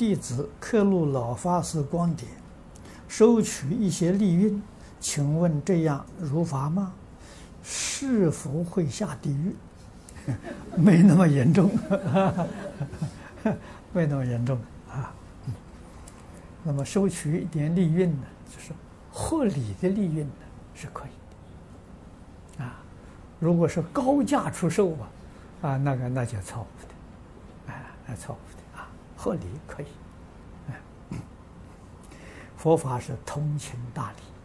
[0.00, 2.26] 弟子刻录老法师光碟，
[3.06, 4.62] 收取一些利润，
[4.98, 6.94] 请问这样如法吗？
[7.62, 9.54] 是否会下地狱？
[10.74, 11.70] 没那么严重，
[13.92, 14.58] 没那么严重
[14.90, 15.12] 啊。
[16.64, 18.72] 那么收取一点利润呢，就是
[19.12, 20.32] 合理的利润呢，
[20.74, 22.64] 是可以的。
[22.64, 22.80] 啊，
[23.38, 25.10] 如果是高价出售啊，
[25.60, 26.66] 啊，那个那就错误
[27.68, 27.76] 的，啊，
[28.06, 28.59] 那错误的，
[29.22, 29.86] 合理可以。
[32.56, 34.39] 佛法是通情达理。